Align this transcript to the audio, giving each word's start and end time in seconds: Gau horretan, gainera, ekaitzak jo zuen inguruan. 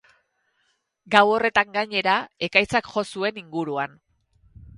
Gau 1.15 1.21
horretan, 1.33 1.69
gainera, 1.75 2.15
ekaitzak 2.49 2.91
jo 2.97 3.05
zuen 3.11 3.39
inguruan. 3.45 3.95